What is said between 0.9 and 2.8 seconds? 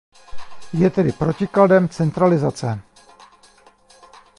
protikladem centralizace.